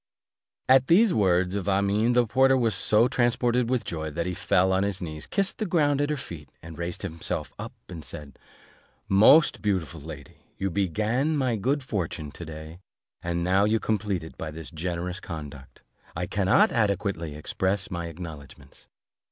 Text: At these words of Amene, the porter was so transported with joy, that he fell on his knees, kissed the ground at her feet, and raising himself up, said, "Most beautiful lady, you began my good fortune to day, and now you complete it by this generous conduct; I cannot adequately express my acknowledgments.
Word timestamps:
At 0.67 0.87
these 0.87 1.13
words 1.13 1.53
of 1.53 1.67
Amene, 1.67 2.13
the 2.15 2.25
porter 2.25 2.57
was 2.57 2.73
so 2.73 3.07
transported 3.07 3.69
with 3.69 3.85
joy, 3.85 4.09
that 4.09 4.25
he 4.25 4.33
fell 4.33 4.71
on 4.73 4.81
his 4.81 4.99
knees, 4.99 5.27
kissed 5.27 5.59
the 5.59 5.67
ground 5.67 6.01
at 6.01 6.09
her 6.09 6.17
feet, 6.17 6.49
and 6.59 6.75
raising 6.75 7.11
himself 7.11 7.53
up, 7.59 7.71
said, 8.01 8.39
"Most 9.07 9.61
beautiful 9.61 10.01
lady, 10.01 10.37
you 10.57 10.71
began 10.71 11.37
my 11.37 11.55
good 11.55 11.83
fortune 11.83 12.31
to 12.31 12.43
day, 12.45 12.79
and 13.21 13.43
now 13.43 13.63
you 13.63 13.79
complete 13.79 14.23
it 14.23 14.39
by 14.39 14.49
this 14.49 14.71
generous 14.71 15.19
conduct; 15.19 15.83
I 16.15 16.25
cannot 16.25 16.71
adequately 16.71 17.35
express 17.35 17.91
my 17.91 18.07
acknowledgments. 18.07 18.87